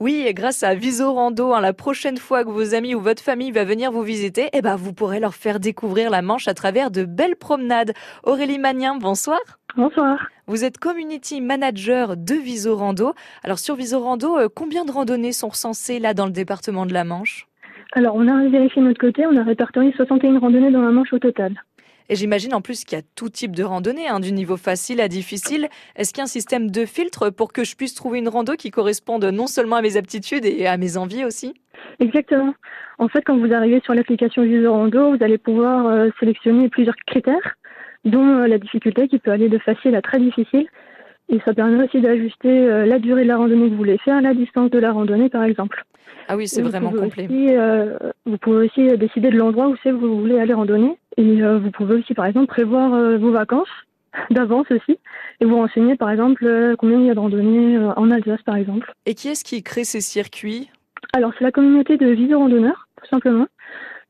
[0.00, 3.50] Oui, et grâce à Visorando, hein, la prochaine fois que vos amis ou votre famille
[3.50, 6.90] va venir vous visiter, eh ben, vous pourrez leur faire découvrir la Manche à travers
[6.90, 7.92] de belles promenades.
[8.24, 9.38] Aurélie Magnien, bonsoir.
[9.76, 10.18] Bonsoir.
[10.46, 13.12] Vous êtes community manager de Visorando.
[13.44, 17.04] Alors sur Visorando, euh, combien de randonnées sont recensées là dans le département de la
[17.04, 17.46] Manche?
[17.92, 21.12] Alors, on a vérifié de notre côté, on a répertorié 61 randonnées dans la Manche
[21.12, 21.60] au total.
[22.08, 25.00] Et j'imagine en plus qu'il y a tout type de randonnée, hein, du niveau facile
[25.00, 25.68] à difficile.
[25.96, 28.54] Est-ce qu'il y a un système de filtre pour que je puisse trouver une rando
[28.54, 31.54] qui corresponde non seulement à mes aptitudes et à mes envies aussi?
[31.98, 32.54] Exactement.
[32.98, 37.54] En fait, quand vous arrivez sur l'application Visorando, vous allez pouvoir euh, sélectionner plusieurs critères,
[38.04, 40.66] dont euh, la difficulté qui peut aller de facile à très difficile.
[41.28, 44.20] Et ça permet aussi d'ajuster euh, la durée de la randonnée que vous voulez faire,
[44.20, 45.84] la distance de la randonnée par exemple.
[46.28, 47.24] Ah oui, c'est vraiment complet.
[47.24, 50.54] aussi, euh, vous pouvez aussi euh, décider de l'endroit où c'est que vous voulez aller
[50.54, 50.96] randonner.
[51.16, 53.68] Et euh, vous pouvez aussi, par exemple, prévoir euh, vos vacances
[54.30, 54.98] d'avance aussi.
[55.40, 58.42] Et vous renseigner, par exemple, euh, combien il y a de randonnées euh, en Alsace,
[58.42, 58.92] par exemple.
[59.06, 60.70] Et qui est-ce qui crée ces circuits?
[61.12, 63.46] Alors, c'est la communauté de visio-randonneurs, tout simplement.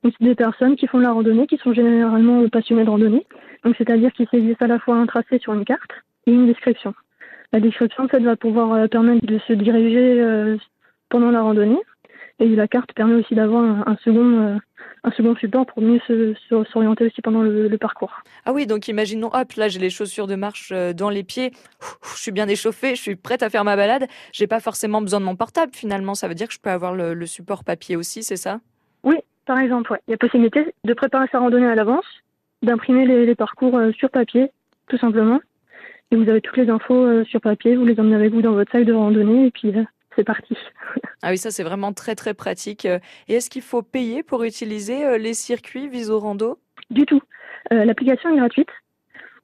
[0.05, 3.27] Donc, c'est des personnes qui font de la randonnée, qui sont généralement passionnés de randonnée.
[3.65, 5.91] Donc, c'est-à-dire qu'ils saisissent à la fois un tracé sur une carte
[6.27, 6.95] et une description.
[7.53, 10.57] La description, fait, va pouvoir euh, permettre de se diriger euh,
[11.09, 11.81] pendant la randonnée.
[12.39, 14.57] Et la carte permet aussi d'avoir un, un second, euh,
[15.05, 16.01] un second support pour mieux
[16.49, 18.13] s'orienter aussi pendant le, le parcours.
[18.47, 21.51] Ah oui, donc imaginons, hop, là j'ai les chaussures de marche dans les pieds,
[22.15, 25.21] je suis bien échauffée, je suis prête à faire ma balade, j'ai pas forcément besoin
[25.21, 27.95] de mon portable finalement, ça veut dire que je peux avoir le, le support papier
[27.95, 28.61] aussi, c'est ça?
[29.05, 30.01] Oui, par exemple, ouais.
[30.09, 32.07] il y a possibilité de préparer sa randonnée à l'avance,
[32.63, 34.51] d'imprimer les, les parcours sur papier,
[34.89, 35.41] tout simplement.
[36.11, 38.53] Et vous avez toutes les infos euh, sur papier, vous les emmenez avec vous dans
[38.53, 39.85] votre sac de randonnée et puis euh,
[40.17, 40.57] c'est parti.
[41.23, 42.85] Ah oui, ça c'est vraiment très très pratique.
[42.85, 46.59] Et est-ce qu'il faut payer pour utiliser euh, les circuits Visorando
[46.91, 47.21] Du tout.
[47.73, 48.71] Euh, L'application est gratuite.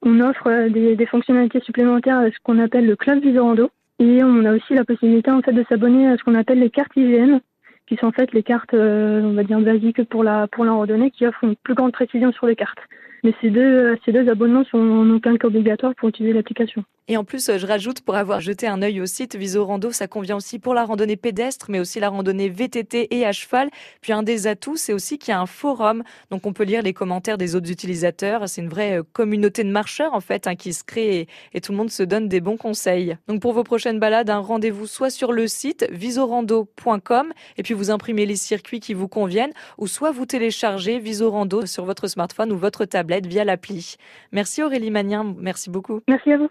[0.02, 3.70] On offre des, des fonctionnalités supplémentaires à ce qu'on appelle le club Visorando.
[3.98, 6.70] Et on a aussi la possibilité en fait de s'abonner à ce qu'on appelle les
[6.70, 7.40] cartes IGN,
[7.86, 10.72] qui sont en fait les cartes, euh, on va dire basiques pour la pour la
[10.72, 12.80] randonnée, qui offrent une plus grande précision sur les cartes.
[13.24, 16.84] Mais ces deux ces deux abonnements sont en aucun cas obligatoires pour utiliser l'application.
[17.08, 20.08] Et en plus, euh, je rajoute, pour avoir jeté un œil au site, Visorando, ça
[20.08, 23.70] convient aussi pour la randonnée pédestre, mais aussi la randonnée VTT et à cheval.
[24.00, 26.82] Puis un des atouts, c'est aussi qu'il y a un forum, donc on peut lire
[26.82, 28.48] les commentaires des autres utilisateurs.
[28.48, 31.72] C'est une vraie euh, communauté de marcheurs, en fait, hein, qui se crée et, tout
[31.72, 33.16] le monde se donne des bons conseils.
[33.28, 37.90] Donc pour vos prochaines balades, un rendez-vous soit sur le site visorando.com et puis vous
[37.90, 42.58] imprimez les circuits qui vous conviennent, ou soit vous téléchargez Visorando sur votre smartphone ou
[42.58, 43.96] votre tablette via l'appli.
[44.30, 46.00] Merci Aurélie Magnien, merci beaucoup.
[46.08, 46.44] Merci à vous.